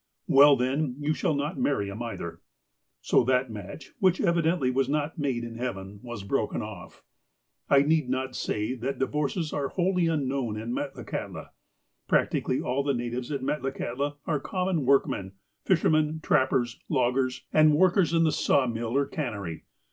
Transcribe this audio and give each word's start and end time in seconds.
"Well, 0.27 0.55
then, 0.55 0.95
you 0.97 1.13
shall 1.13 1.35
not 1.35 1.59
marry 1.59 1.89
him, 1.89 2.01
either." 2.01 2.41
So 3.01 3.23
that 3.25 3.51
match, 3.51 3.93
which 3.99 4.19
evidently 4.19 4.71
was 4.71 4.89
not 4.89 5.19
made 5.19 5.43
in 5.43 5.59
heaven, 5.59 5.99
was 6.01 6.23
broken 6.23 6.63
off. 6.63 7.03
I 7.69 7.83
need 7.83 8.09
not 8.09 8.35
say 8.35 8.73
that 8.73 8.97
divorces 8.97 9.53
are 9.53 9.67
wholly 9.67 10.07
unknown 10.07 10.57
in 10.57 10.73
Metlakahtla. 10.73 11.51
Practically 12.07 12.59
all 12.59 12.79
of 12.79 12.87
the 12.87 12.99
natives 12.99 13.31
at 13.31 13.41
Metlakalitla 13.43 14.15
are 14.25 14.39
com 14.39 14.65
mon 14.69 14.85
workmen, 14.87 15.33
fishermen, 15.65 16.19
trappers, 16.23 16.79
loggers, 16.89 17.43
and 17.53 17.75
workers 17.75 18.09
FLOTSAM 18.11 18.15
AND 18.25 18.25
JETSAM 18.25 18.25
347 18.25 18.25
in 18.25 18.25
the 18.25 18.31
sawmill 18.31 18.97
or 18.97 19.05
cannery. 19.05 19.65